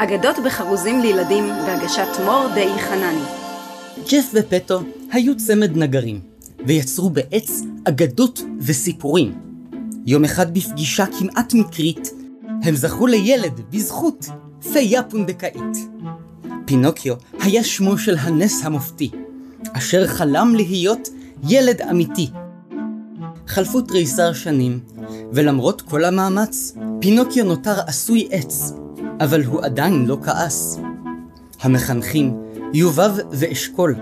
אגדות 0.00 0.36
בחרוזים 0.44 1.00
לילדים 1.00 1.48
בהגשת 1.48 2.08
מור 2.24 2.46
די 2.54 2.68
חנני. 2.78 3.24
ג'ף 4.10 4.30
ופטו 4.34 4.80
היו 5.12 5.36
צמד 5.36 5.76
נגרים, 5.76 6.20
ויצרו 6.66 7.10
בעץ 7.10 7.62
אגדות 7.84 8.40
וסיפורים. 8.60 9.34
יום 10.06 10.24
אחד 10.24 10.54
בפגישה 10.54 11.04
כמעט 11.18 11.54
מקרית, 11.54 12.10
הם 12.62 12.76
זכו 12.76 13.06
לילד 13.06 13.60
בזכות 13.70 14.26
פיה 14.72 15.02
פונדקאית. 15.02 15.88
פינוקיו 16.64 17.14
היה 17.40 17.64
שמו 17.64 17.98
של 17.98 18.16
הנס 18.18 18.64
המופתי, 18.64 19.10
אשר 19.72 20.06
חלם 20.06 20.54
להיות 20.54 21.08
ילד 21.48 21.82
אמיתי. 21.82 22.30
חלפו 23.46 23.80
תריסר 23.80 24.32
שנים, 24.32 24.80
ולמרות 25.32 25.82
כל 25.82 26.04
המאמץ, 26.04 26.74
פינוקיו 27.00 27.44
נותר 27.44 27.80
עשוי 27.86 28.28
עץ, 28.30 28.72
אבל 29.20 29.44
הוא 29.44 29.62
עדיין 29.62 30.06
לא 30.06 30.16
כעס. 30.24 30.78
המחנכים, 31.60 32.36
יובב 32.72 33.10
ואשכול, 33.30 33.94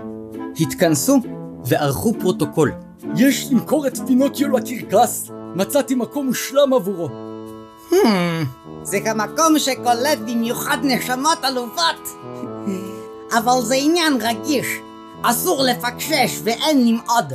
התכנסו 0.59 1.19
וערכו 1.65 2.13
פרוטוקול. 2.19 2.71
יש 3.15 3.47
למכור 3.51 3.87
את 3.87 3.97
פינוקיו 4.07 4.47
לקרקס, 4.57 5.29
מצאתי 5.55 5.95
מקום 5.95 6.25
מושלם 6.27 6.73
עבורו. 6.73 7.09
Hmm, 7.91 7.95
זה 8.83 8.99
גם 8.99 9.17
מקום 9.17 9.59
שקולט 9.59 10.17
במיוחד 10.27 10.77
נשמות 10.83 11.37
עלובות. 11.41 12.09
אבל 13.37 13.61
זה 13.61 13.75
עניין 13.75 14.13
רגיש, 14.21 14.67
אסור 15.21 15.63
לפקשש 15.63 16.39
ואין 16.43 16.87
למעוד. 16.87 17.33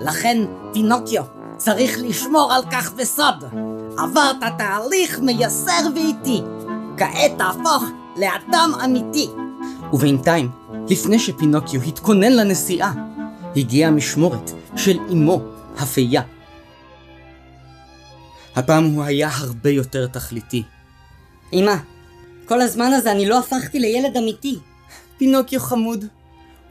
לכן, 0.00 0.38
פינוקיו, 0.72 1.22
צריך 1.56 1.98
לשמור 2.00 2.52
על 2.52 2.62
כך 2.72 2.92
בסוד. 2.92 3.44
עברת 3.98 4.36
תהליך 4.58 5.20
מייסר 5.20 5.86
ואיטי. 5.94 6.42
כעת 6.98 7.38
תהפוך 7.38 7.84
לאדם 8.16 8.72
אמיתי. 8.84 9.28
ובינתיים, 9.92 10.50
לפני 10.88 11.18
שפינוקיו 11.18 11.82
התכונן 11.82 12.32
לנסיעה, 12.32 12.92
הגיעה 13.56 13.90
המשמורת 13.90 14.50
של 14.76 14.98
אמו, 15.12 15.40
הפייה. 15.78 16.22
הפעם 18.56 18.84
הוא 18.84 19.04
היה 19.04 19.28
הרבה 19.32 19.70
יותר 19.70 20.06
תכליתי. 20.06 20.62
אמא, 21.52 21.74
כל 22.46 22.60
הזמן 22.60 22.92
הזה 22.92 23.12
אני 23.12 23.28
לא 23.28 23.38
הפכתי 23.38 23.78
לילד 23.78 24.16
אמיתי. 24.16 24.58
פינוקיו 25.18 25.60
חמוד, 25.60 26.04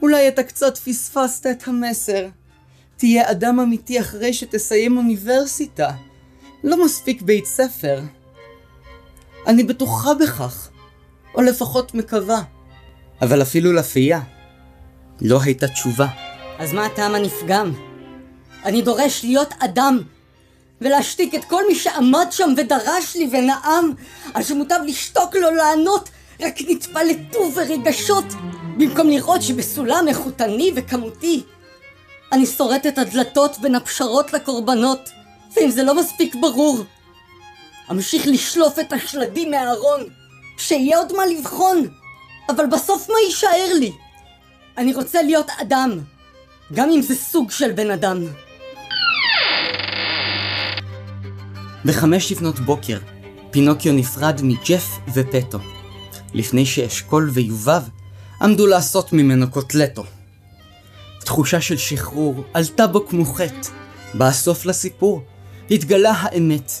אולי 0.02 0.28
אתה 0.28 0.42
קצת 0.42 0.78
פספסת 0.78 1.46
את 1.46 1.68
המסר. 1.68 2.26
תהיה 2.96 3.30
אדם 3.30 3.60
אמיתי 3.60 4.00
אחרי 4.00 4.32
שתסיים 4.32 4.96
אוניברסיטה. 4.96 5.90
לא 6.64 6.84
מספיק 6.84 7.22
בית 7.22 7.46
ספר. 7.46 8.00
אני 9.46 9.64
בטוחה 9.64 10.14
בכך, 10.14 10.68
או 11.34 11.42
לפחות 11.42 11.94
מקווה. 11.94 12.42
אבל 13.22 13.42
אפילו 13.42 13.72
לפייה 13.72 14.20
לא 15.20 15.38
הייתה 15.42 15.68
תשובה. 15.68 16.06
אז 16.58 16.72
מה 16.72 16.86
הטעם 16.86 17.14
הנפגם? 17.14 17.72
אני 18.64 18.82
דורש 18.82 19.24
להיות 19.24 19.54
אדם, 19.58 19.98
ולהשתיק 20.80 21.34
את 21.34 21.44
כל 21.44 21.62
מי 21.68 21.74
שעמד 21.74 22.26
שם 22.30 22.54
ודרש 22.56 23.16
לי 23.16 23.28
ונאם, 23.32 23.92
על 24.34 24.42
שמוטב 24.42 24.78
לשתוק 24.86 25.36
לו 25.36 25.50
לענות, 25.50 26.08
רק 26.40 26.54
נתפלטו 26.68 27.50
ברגשות, 27.50 28.24
במקום 28.78 29.08
לראות 29.08 29.42
שבסולם 29.42 30.04
איכותני 30.08 30.72
וכמותי, 30.74 31.42
אני 32.32 32.46
שורט 32.46 32.86
את 32.86 32.98
הדלתות 32.98 33.58
בין 33.58 33.74
הפשרות 33.74 34.32
לקורבנות, 34.32 35.10
ואם 35.56 35.70
זה 35.70 35.82
לא 35.82 35.94
מספיק 35.94 36.34
ברור, 36.34 36.84
אמשיך 37.90 38.26
לשלוף 38.26 38.78
את 38.78 38.92
השלדים 38.92 39.50
מהארון, 39.50 40.00
שיהיה 40.58 40.98
עוד 40.98 41.12
מה 41.16 41.26
לבחון, 41.26 41.86
אבל 42.48 42.64
בסוף 42.72 43.08
מה 43.08 43.14
יישאר 43.26 43.72
לי? 43.78 43.92
אני 44.78 44.94
רוצה 44.94 45.22
להיות 45.22 45.46
אדם, 45.60 45.98
גם 46.72 46.90
אם 46.90 47.02
זה 47.02 47.14
סוג 47.14 47.50
של 47.50 47.72
בן 47.72 47.90
אדם. 47.90 48.24
בחמש 51.84 52.32
לפנות 52.32 52.60
בוקר, 52.60 52.98
פינוקיו 53.50 53.92
נפרד 53.92 54.40
מג'ף 54.42 54.98
ופטו, 55.14 55.58
לפני 56.34 56.66
שאשכול 56.66 57.30
ויובב 57.32 57.82
עמדו 58.42 58.66
לעשות 58.66 59.12
ממנו 59.12 59.50
קוטלטו. 59.50 60.04
תחושה 61.20 61.60
של 61.60 61.76
שחרור 61.76 62.44
עלתה 62.54 62.86
בו 62.86 63.06
כמו 63.06 63.24
חטא. 63.24 63.68
בא 64.14 64.30
לסיפור, 64.64 65.22
התגלה 65.70 66.12
האמת. 66.16 66.72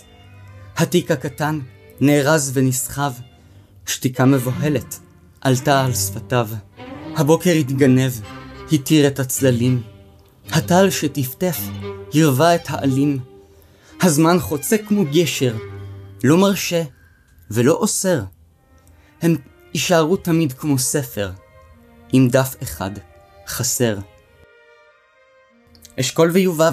התיק 0.78 1.10
הקטן 1.10 1.60
נארז 2.00 2.50
ונסחב. 2.54 3.12
שתיקה 3.86 4.24
מבוהלת 4.24 4.98
עלתה 5.40 5.84
על 5.84 5.94
שפתיו. 5.94 6.48
הבוקר 7.16 7.50
התגנב, 7.50 8.12
התיר 8.72 9.06
את 9.06 9.18
הצללים. 9.18 9.82
הטל 10.50 10.90
שטפטף 10.90 11.58
הרווה 12.14 12.54
את 12.54 12.60
העלים. 12.68 13.18
הזמן 14.02 14.38
חוצה 14.38 14.78
כמו 14.78 15.04
גשר, 15.12 15.56
לא 16.24 16.38
מרשה 16.38 16.82
ולא 17.50 17.72
אוסר. 17.72 18.22
הם 19.22 19.36
יישארו 19.74 20.16
תמיד 20.16 20.52
כמו 20.52 20.78
ספר, 20.78 21.30
עם 22.12 22.28
דף 22.28 22.54
אחד 22.62 22.90
חסר. 23.46 23.98
אשכול 26.00 26.30
ויובב 26.30 26.72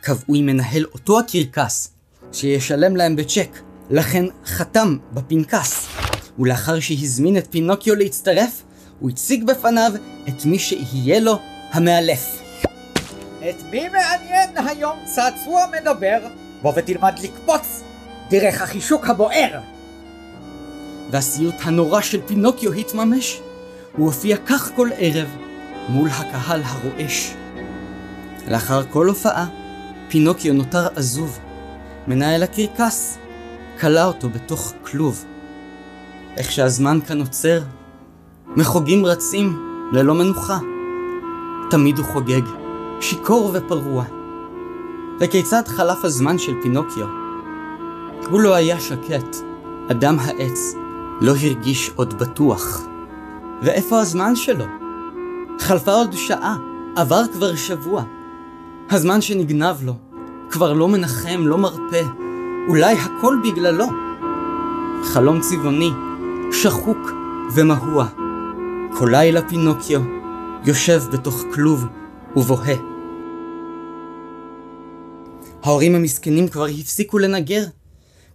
קבעו 0.00 0.34
עם 0.34 0.46
מנהל 0.46 0.84
אותו 0.84 1.18
הקרקס 1.18 1.95
שישלם 2.36 2.96
להם 2.96 3.16
בצ'ק, 3.16 3.60
לכן 3.90 4.24
חתם 4.46 4.96
בפנקס. 5.12 5.88
ולאחר 6.38 6.80
שהזמין 6.80 7.36
את 7.36 7.46
פינוקיו 7.50 7.94
להצטרף, 7.94 8.62
הוא 9.00 9.10
הציג 9.10 9.44
בפניו 9.44 9.92
את 10.28 10.44
מי 10.44 10.58
שיהיה 10.58 11.20
לו 11.20 11.38
המאלף. 11.72 12.42
את 13.38 13.62
מי 13.70 13.88
מעניין 13.88 14.68
היום 14.68 14.98
צעצוע 15.14 15.64
מדבר? 15.80 16.18
בוא 16.62 16.72
ותלמד 16.76 17.14
לקפוץ 17.22 17.82
דרך 18.30 18.62
החישוק 18.62 19.06
הבוער. 19.06 19.60
והסיוט 21.10 21.54
הנורא 21.62 22.00
של 22.00 22.20
פינוקיו 22.26 22.72
התממש. 22.72 23.40
הוא 23.96 24.06
הופיע 24.06 24.36
כך 24.46 24.70
כל 24.76 24.90
ערב 24.98 25.28
מול 25.88 26.08
הקהל 26.12 26.62
הרועש. 26.64 27.34
לאחר 28.48 28.82
כל 28.90 29.08
הופעה, 29.08 29.46
פינוקיו 30.08 30.54
נותר 30.54 30.88
עזוב. 30.96 31.38
מנהל 32.08 32.42
הקרקס 32.42 33.18
כלא 33.80 34.04
אותו 34.04 34.28
בתוך 34.28 34.72
כלוב. 34.82 35.24
איך 36.36 36.52
שהזמן 36.52 36.98
כאן 37.06 37.20
עוצר, 37.20 37.60
מחוגים 38.56 39.06
רצים 39.06 39.58
ללא 39.92 40.14
מנוחה. 40.14 40.58
תמיד 41.70 41.98
הוא 41.98 42.06
חוגג, 42.06 42.42
שיכור 43.00 43.50
ופרוע. 43.54 44.04
וכיצד 45.20 45.68
חלף 45.68 46.04
הזמן 46.04 46.38
של 46.38 46.52
פינוקיו? 46.62 47.06
הוא 48.30 48.40
לא 48.40 48.54
היה 48.54 48.80
שקט, 48.80 49.36
אדם 49.90 50.16
העץ 50.20 50.74
לא 51.20 51.32
הרגיש 51.42 51.90
עוד 51.96 52.18
בטוח. 52.18 52.82
ואיפה 53.62 54.00
הזמן 54.00 54.36
שלו? 54.36 54.64
חלפה 55.60 55.92
עוד 55.92 56.12
שעה, 56.12 56.56
עבר 56.96 57.22
כבר 57.32 57.56
שבוע. 57.56 58.04
הזמן 58.90 59.20
שנגנב 59.20 59.76
לו, 59.82 59.94
כבר 60.50 60.72
לא 60.72 60.88
מנחם, 60.88 61.46
לא 61.46 61.58
מרפא, 61.58 62.02
אולי 62.68 62.94
הכל 62.94 63.36
בגללו. 63.44 63.86
חלום 65.04 65.40
צבעוני, 65.40 65.90
שחוק 66.52 66.98
ומהוע. 67.54 68.08
כל 68.98 69.08
לילה 69.10 69.48
פינוקיו 69.48 70.00
יושב 70.64 71.02
בתוך 71.12 71.42
כלוב 71.54 71.84
ובוהה. 72.36 72.74
ההורים 75.62 75.94
המסכנים 75.94 76.48
כבר 76.48 76.66
הפסיקו 76.66 77.18
לנגר. 77.18 77.64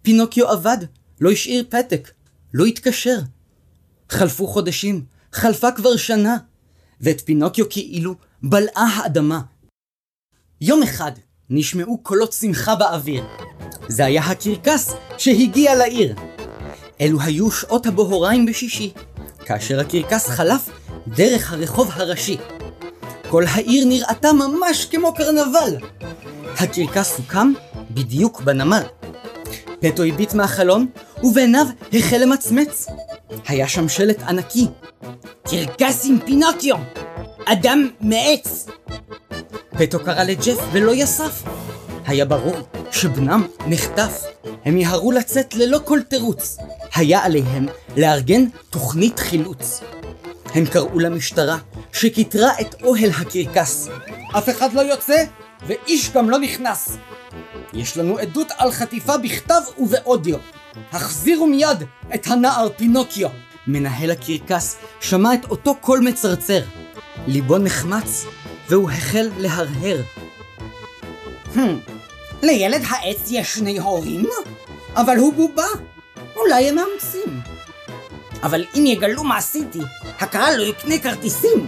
פינוקיו 0.02 0.48
עבד, 0.48 0.78
לא 1.22 1.32
השאיר 1.32 1.66
פתק, 1.70 2.12
לא 2.54 2.66
התקשר. 2.66 3.18
חלפו 4.10 4.48
חודשים, 4.48 5.06
חלפה 5.34 5.72
כבר 5.72 5.96
שנה, 5.96 6.38
ואת 7.02 7.22
פינוקיו 7.22 7.66
כאילו 7.70 8.16
בלעה 8.44 8.88
האדמה. 8.96 9.42
יום 10.62 10.84
אחד 10.84 11.12
נשמעו 11.54 11.98
קולות 11.98 12.34
שמחה 12.34 12.76
באוויר. 12.76 13.24
זה 13.88 14.06
היה 14.06 14.22
הקרקס 14.22 14.94
שהגיע 15.18 15.76
לעיר. 15.76 16.16
אלו 17.02 17.22
היו 17.22 17.52
שעות 17.52 17.86
הבוהריים 17.86 18.46
בשישי, 18.46 18.92
כאשר 19.46 19.80
הקרקס 19.80 20.28
חלף 20.28 20.70
דרך 21.08 21.54
הרחוב 21.54 21.92
הראשי. 21.94 22.38
כל 23.30 23.44
העיר 23.48 23.86
נראתה 23.86 24.34
ממש 24.34 24.86
כמו 24.86 25.14
קרנבל. 25.14 25.78
הקרקס 26.58 27.18
הוקם 27.18 27.54
בדיוק 27.92 28.42
בנמל. 28.42 28.84
פטו 29.80 30.04
הביט 30.04 30.34
מהחלון, 30.34 30.88
ובעיניו 31.24 31.66
החל 31.94 32.18
למצמץ. 32.18 32.88
היה 33.48 33.68
שם 33.68 33.90
שלט 33.90 34.22
ענקי. 34.22 34.68
קרקס 35.48 36.06
עם 36.06 36.20
פינוקיו! 36.26 36.78
אדם 37.46 37.90
מעץ! 38.02 38.68
פטו 39.82 40.00
קרא 40.00 40.24
לג'ף 40.24 40.58
ולא 40.72 40.92
יסף. 40.96 41.44
היה 42.06 42.26
ברור 42.26 42.56
שבנם 42.92 43.48
נחטף. 43.68 44.24
הם 44.66 44.78
יהרו 44.78 45.12
לצאת 45.12 45.56
ללא 45.56 45.80
כל 45.86 46.00
תירוץ. 46.08 46.58
היה 46.96 47.24
עליהם 47.24 47.66
לארגן 47.98 48.46
תוכנית 48.70 49.20
חילוץ. 49.20 49.82
הם 50.54 50.66
קראו 50.66 51.00
למשטרה, 51.00 51.58
שכיתרה 51.94 52.52
את 52.62 52.76
אוהל 52.84 53.10
הקרקס. 53.10 53.90
אף 54.38 54.50
אחד 54.50 54.74
לא 54.74 54.82
יוצא, 54.82 55.24
ואיש 55.68 56.12
גם 56.12 56.30
לא 56.30 56.40
נכנס. 56.40 56.98
יש 57.74 57.98
לנו 57.98 58.18
עדות 58.18 58.48
על 58.58 58.72
חטיפה 58.72 59.18
בכתב 59.18 59.62
ובאודיו. 59.78 60.38
החזירו 60.92 61.48
מיד 61.48 61.84
את 62.16 62.28
הנער 62.28 62.70
פינוקיו. 62.78 63.30
מנהל 63.68 64.12
הקרקס 64.12 64.78
שמע 65.00 65.34
את 65.34 65.46
אותו 65.50 65.76
קול 65.76 66.00
מצרצר. 66.00 66.62
ליבו 67.28 67.58
נחמץ, 67.58 68.26
והוא 68.72 68.92
החל 68.92 69.30
להרהר. 69.38 70.02
לילד 72.42 72.82
העץ 72.90 73.22
יש 73.30 73.54
שני 73.54 73.80
הורים? 73.80 74.30
אבל 74.96 75.18
הוא 75.18 75.34
בובה. 75.34 75.66
אולי 76.36 76.70
הם 76.70 76.76
מאמצים. 76.76 77.42
אבל 78.44 78.66
אם 78.76 78.84
יגלו 78.86 79.24
מה 79.24 79.38
עשיתי, 79.38 79.80
הקהל 80.20 80.58
לא 80.58 80.64
יקנה 80.64 81.00
כרטיסים. 81.00 81.68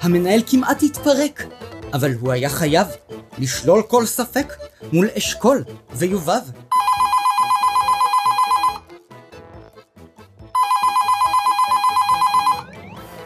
המנהל 0.00 0.42
כמעט 0.46 0.82
התפרק, 0.82 1.44
אבל 1.92 2.12
הוא 2.20 2.32
היה 2.32 2.48
חייב 2.48 2.86
לשלול 3.38 3.82
כל 3.82 4.06
ספק 4.06 4.52
מול 4.92 5.08
אשכול 5.18 5.64
ויובב. 5.94 6.42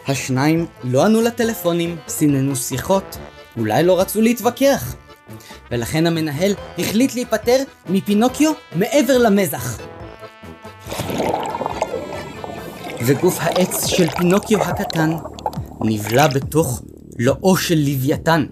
השניים 0.07 0.65
לא 0.83 1.05
ענו 1.05 1.21
לטלפונים, 1.21 1.97
סיננו 2.07 2.55
שיחות, 2.55 3.17
אולי 3.57 3.83
לא 3.83 3.99
רצו 3.99 4.21
להתווכח. 4.21 4.95
ולכן 5.71 6.07
המנהל 6.07 6.53
החליט 6.79 7.15
להיפטר 7.15 7.63
מפינוקיו 7.89 8.51
מעבר 8.75 9.17
למזח. 9.17 9.79
וגוף 13.05 13.37
העץ 13.39 13.85
של 13.85 14.09
פינוקיו 14.09 14.61
הקטן 14.61 15.11
נבלע 15.81 16.27
בתוך 16.27 16.81
לואו 17.19 17.57
של 17.57 17.75
לוויתן. 17.75 18.45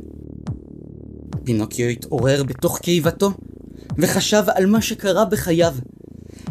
פינוקיו 1.44 1.88
התעורר 1.88 2.44
בתוך 2.44 2.80
קיבתו 2.80 3.31
וחשב 3.98 4.44
על 4.56 4.66
מה 4.66 4.81
שקרה 4.81 5.25
בחייו. 5.25 5.74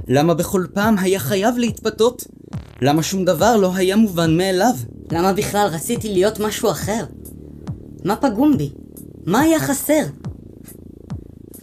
למה 0.08 0.34
בכל 0.34 0.66
פעם 0.74 0.98
היה 0.98 1.18
חייב 1.18 1.54
להתפתות? 1.58 2.24
למה 2.82 3.02
שום 3.02 3.24
דבר 3.24 3.56
לא 3.56 3.74
היה 3.74 3.96
מובן 3.96 4.36
מאליו? 4.36 4.74
למה 5.14 5.32
בכלל 5.32 5.68
רציתי 5.72 6.12
להיות 6.12 6.40
משהו 6.40 6.70
אחר? 6.70 7.04
מה 8.04 8.16
פגום 8.16 8.56
בי? 8.58 8.70
מה 9.26 9.40
היה 9.40 9.60
חסר? 9.60 10.02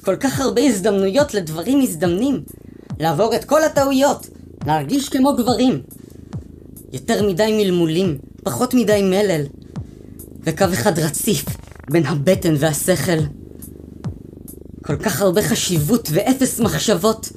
כל 0.02 0.16
כך 0.16 0.40
הרבה 0.40 0.62
הזדמנויות 0.62 1.34
לדברים 1.34 1.80
מזדמנים. 1.80 2.44
לעבור 3.00 3.36
את 3.36 3.46
כל 3.46 3.64
הטעויות. 3.64 4.28
להרגיש 4.66 5.10
כמו 5.10 5.36
גברים. 5.36 5.82
יותר 6.94 7.28
מדי 7.28 7.64
מלמולים, 7.64 8.18
פחות 8.44 8.74
מדי 8.74 9.02
מלל. 9.02 9.42
וקו 10.44 10.66
אחד 10.74 11.00
רציף 11.00 11.46
בין 11.90 12.06
הבטן 12.06 12.54
והשכל. 12.58 13.22
כל 14.86 14.98
כך 14.98 15.22
הרבה 15.22 15.42
חשיבות 15.42 16.10
ואפס 16.12 16.60
מחשבות. 16.60 17.30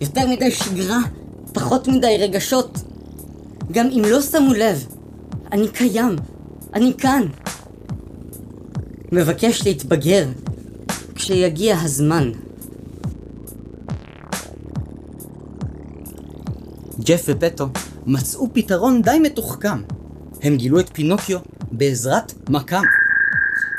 יותר 0.00 0.28
מדי 0.28 0.50
שגרה, 0.50 1.00
פחות 1.52 1.88
מדי 1.88 2.16
רגשות. 2.20 2.78
גם 3.72 3.86
אם 3.90 4.02
לא 4.10 4.22
שמו 4.22 4.52
לב, 4.52 4.86
אני 5.52 5.68
קיים, 5.68 6.16
אני 6.74 6.92
כאן. 6.98 7.22
מבקש 9.12 9.66
להתבגר 9.66 10.28
כשיגיע 11.14 11.76
הזמן. 11.80 12.32
ג'ף 17.00 17.24
ופטו 17.28 17.68
מצאו 18.06 18.48
פתרון 18.52 19.02
די 19.02 19.18
מתוחכם. 19.22 19.82
הם 20.42 20.56
גילו 20.56 20.80
את 20.80 20.90
פינוקיו 20.92 21.38
בעזרת 21.72 22.32
מכ"ם. 22.48 22.84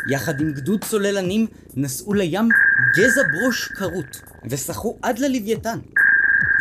יחד 0.09 0.41
עם 0.41 0.53
גדוד 0.53 0.83
צוללנים 0.83 1.47
נסעו 1.75 2.13
לים 2.13 2.49
גזע 2.97 3.21
ברוש 3.31 3.67
כרות 3.67 4.21
וסחו 4.49 4.97
עד 5.01 5.19
ללוויתן 5.19 5.79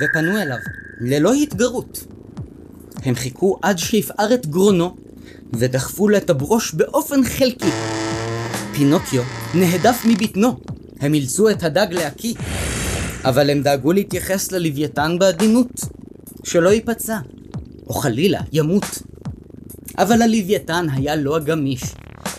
ופנו 0.01 0.39
אליו 0.39 0.59
ללא 1.01 1.33
התגרות. 1.35 2.16
הם 3.07 3.15
חיכו 3.15 3.59
עד 3.63 3.79
שיפער 3.79 4.35
את 4.35 4.47
גרונו 4.47 4.97
ודחפו 5.53 6.09
לו 6.09 6.17
את 6.17 6.31
הברוש 6.31 6.75
באופן 6.75 7.25
חלקי. 7.25 7.71
פינוקיו 8.73 9.23
נהדף 9.55 10.03
מבטנו, 10.05 10.61
הם 11.01 11.15
אילצו 11.15 11.51
את 11.51 11.63
הדג 11.63 11.87
להקיא, 11.91 12.35
אבל 13.25 13.51
הם 13.51 13.63
דאגו 13.63 13.93
להתייחס 13.93 14.53
ללוויתן 14.53 15.17
בעדינות, 15.19 15.81
שלא 16.45 16.69
ייפצע, 16.69 17.19
או 17.87 17.95
חלילה 17.95 18.41
ימות. 18.53 19.03
אבל 19.99 20.23
הלוויתן 20.23 20.87
היה 20.93 21.17
לא 21.17 21.37
הגמיש. 21.37 21.83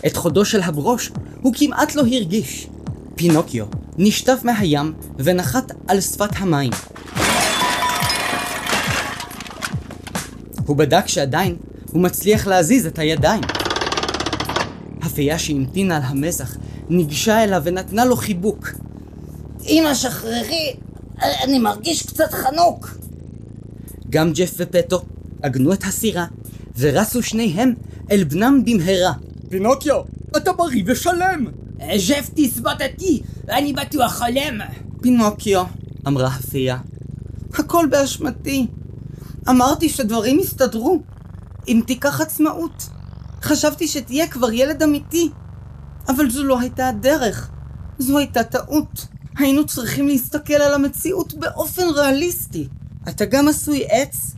את 0.06 0.16
חודו 0.16 0.46
של 0.46 0.62
הברוש 0.62 1.12
הוא 1.42 1.54
כמעט 1.58 1.96
לא 1.96 2.02
הרגיש. 2.02 2.68
פינוקיו 3.16 3.66
נשטף 3.98 4.40
מהים 4.44 4.94
ונחת 5.18 5.72
על 5.88 6.02
שפת 6.02 6.30
המים. 6.38 6.72
הוא 10.68 10.78
בדק 10.78 11.08
שעדיין 11.08 11.56
הוא 11.92 12.02
מצליח 12.02 12.48
להזיז 12.48 12.86
את 12.86 13.00
הידיים. 13.00 13.42
הפייה 15.02 15.40
שהמתינה 15.40 15.98
על 15.98 16.04
המזח 16.06 16.58
ניגשה 16.90 17.44
אליו 17.44 17.62
ונתנה 17.66 18.06
לו 18.06 18.16
חיבוק. 18.16 18.70
אמא 19.68 19.94
שחררי, 19.94 20.74
אני 21.22 21.60
מרגיש 21.60 22.06
קצת 22.06 22.34
חנוק. 22.34 22.98
גם 24.10 24.34
ג'ף 24.34 24.54
ופטו 24.58 25.02
עגנו 25.42 25.74
את 25.74 25.84
הסירה 25.84 26.26
ורצו 26.78 27.24
שניהם 27.24 27.74
אל 28.12 28.24
בנם 28.24 28.62
במהרה. 28.66 29.14
פינוקיו, 29.50 30.02
אתה 30.38 30.54
בריא 30.54 30.84
ושלם! 30.86 31.46
ג'ף 31.80 32.30
תסבוט 32.36 32.82
אותי, 32.92 33.22
אני 33.50 33.74
בטוח 33.74 34.18
חולם. 34.18 34.60
פינוקיו, 35.02 35.64
אמרה 36.08 36.28
הפייה, 36.28 36.78
הכל 37.54 37.88
באשמתי. 37.92 38.68
אמרתי 39.50 39.90
שדברים 39.90 40.40
יסתדרו, 40.40 41.02
אם 41.68 41.82
תיקח 41.88 42.22
עצמאות. 42.22 42.90
חשבתי 43.42 43.88
שתהיה 43.88 44.28
כבר 44.28 44.52
ילד 44.52 44.84
אמיתי, 44.84 45.30
אבל 46.08 46.30
זו 46.30 46.44
לא 46.44 46.60
הייתה 46.60 46.88
הדרך. 46.90 47.50
זו 48.00 48.18
הייתה 48.18 48.44
טעות. 48.44 49.08
היינו 49.38 49.66
צריכים 49.66 50.08
להסתכל 50.08 50.54
על 50.54 50.74
המציאות 50.74 51.34
באופן 51.34 51.84
ריאליסטי. 51.96 52.68
אתה 53.10 53.26
גם 53.26 53.48
עשוי 53.48 53.86
עץ, 53.90 54.36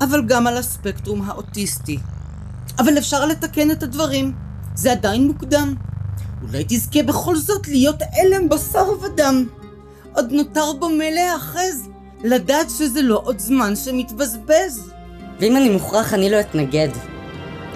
אבל 0.00 0.26
גם 0.26 0.46
על 0.46 0.56
הספקטרום 0.56 1.30
האוטיסטי. 1.30 1.98
אבל 2.78 2.98
אפשר 2.98 3.26
לתקן 3.26 3.70
את 3.70 3.82
הדברים. 3.82 4.32
זה 4.74 4.92
עדיין 4.92 5.26
מוקדם. 5.26 5.74
אולי 6.42 6.64
תזכה 6.68 7.02
בכל 7.02 7.36
זאת 7.36 7.68
להיות 7.68 8.02
אלם 8.02 8.48
בשר 8.48 8.86
ודם. 9.02 9.46
עוד 10.12 10.32
נותר 10.32 10.72
בו 10.78 10.88
מה 10.88 11.10
להאחז, 11.10 11.88
לדעת 12.24 12.70
שזה 12.70 13.02
לא 13.02 13.20
עוד 13.24 13.38
זמן 13.38 13.76
שמתבזבז. 13.76 14.92
ואם 15.40 15.56
אני 15.56 15.68
מוכרח, 15.68 16.14
אני 16.14 16.30
לא 16.30 16.40
אתנגד. 16.40 16.88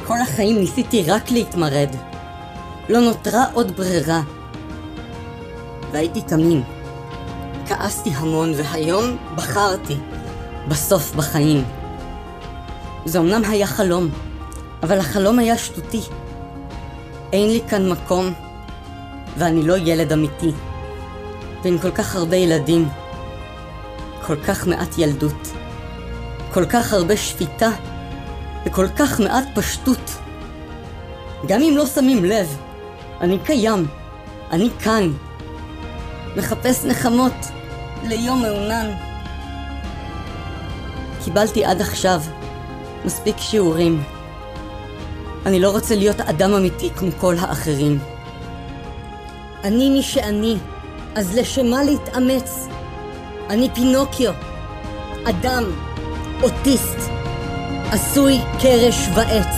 כל 0.07 0.19
החיים 0.23 0.59
ניסיתי 0.59 1.03
רק 1.03 1.31
להתמרד. 1.31 1.89
לא 2.89 3.01
נותרה 3.01 3.45
עוד 3.53 3.77
ברירה. 3.77 4.23
והייתי 5.93 6.23
תמים. 6.23 6.63
כעסתי 7.67 8.11
המון, 8.11 8.53
והיום 8.57 9.17
בחרתי. 9.35 9.97
בסוף 10.69 11.15
בחיים. 11.15 11.65
זה 13.05 13.19
אמנם 13.19 13.43
היה 13.45 13.67
חלום, 13.67 14.09
אבל 14.83 14.99
החלום 14.99 15.39
היה 15.39 15.59
שטותי. 15.59 16.01
אין 17.33 17.51
לי 17.51 17.61
כאן 17.69 17.91
מקום, 17.91 18.33
ואני 19.39 19.63
לא 19.63 19.77
ילד 19.77 20.13
אמיתי. 20.13 20.51
ועם 21.65 21.79
כל 21.79 21.91
כך 21.91 22.17
הרבה 22.17 22.37
ילדים, 22.37 22.89
כל 24.29 24.37
כך 24.37 24.67
מעט 24.67 24.99
ילדות, 24.99 25.49
כל 26.53 26.67
כך 26.67 26.93
הרבה 26.93 27.17
שפיטה, 27.17 27.71
וכל 28.67 28.87
כך 28.97 29.21
מעט 29.21 29.45
פשטות. 29.55 30.17
גם 31.47 31.63
אם 31.63 31.75
לא 31.77 31.87
שמים 31.87 32.25
לב, 32.25 32.57
אני 33.21 33.39
קיים, 33.45 33.87
אני 34.51 34.69
כאן. 34.81 35.13
מחפש 36.37 36.85
נחמות 36.85 37.33
ליום 38.05 38.43
מעונן. 38.43 38.91
קיבלתי 41.25 41.65
עד 41.65 41.81
עכשיו 41.81 42.21
מספיק 43.05 43.37
שיעורים. 43.39 44.03
אני 45.47 45.61
לא 45.61 45.71
רוצה 45.71 45.95
להיות 45.97 46.21
אדם 46.21 46.55
אמיתי 46.55 46.91
כמו 46.91 47.11
כל 47.21 47.35
האחרים. 47.39 47.99
אני 49.65 49.91
מי 49.91 50.03
שאני, 50.03 50.57
אז 51.15 51.37
לשם 51.37 51.67
מה 51.67 51.83
להתאמץ? 51.83 52.69
אני 53.51 53.69
פינוקיו, 53.75 54.33
אדם, 55.29 55.65
אוטיסט, 56.43 56.99
עשוי 57.93 58.39
קרש 58.63 59.09
ועץ. 59.15 59.57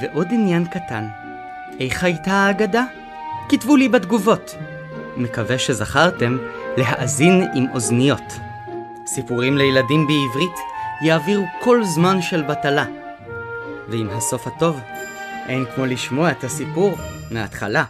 ועוד 0.00 0.26
עניין 0.30 0.64
קטן, 0.64 1.08
איך 1.80 2.04
הייתה 2.04 2.32
האגדה? 2.32 2.84
כתבו 3.48 3.76
לי 3.76 3.88
בתגובות. 3.88 4.54
מקווה 5.18 5.58
שזכרתם 5.58 6.38
להאזין 6.76 7.48
עם 7.54 7.66
אוזניות. 7.74 8.32
סיפורים 9.06 9.58
לילדים 9.58 10.06
בעברית 10.06 10.56
יעבירו 11.02 11.44
כל 11.60 11.84
זמן 11.84 12.22
של 12.22 12.42
בטלה. 12.42 12.84
ועם 13.88 14.10
הסוף 14.10 14.46
הטוב, 14.46 14.80
אין 15.48 15.64
כמו 15.74 15.86
לשמוע 15.86 16.30
את 16.30 16.44
הסיפור 16.44 16.96
מההתחלה. 17.30 17.84